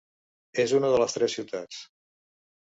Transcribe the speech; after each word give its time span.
És 0.63 0.73
una 0.77 0.89
de 0.95 1.03
les 1.05 1.15
Tres 1.19 1.37
Ciutats. 1.39 1.85